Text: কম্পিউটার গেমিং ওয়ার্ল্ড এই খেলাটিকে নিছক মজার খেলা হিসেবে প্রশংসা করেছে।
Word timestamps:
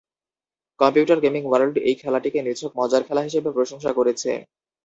কম্পিউটার 0.79 1.17
গেমিং 1.23 1.43
ওয়ার্ল্ড 1.47 1.75
এই 1.89 1.95
খেলাটিকে 2.01 2.39
নিছক 2.41 2.71
মজার 2.79 3.01
খেলা 3.07 3.21
হিসেবে 3.27 3.49
প্রশংসা 3.57 3.91
করেছে। 3.97 4.31